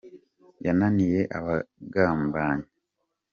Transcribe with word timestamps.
yananiye 0.65 1.21
abagambanyi. 1.37 2.67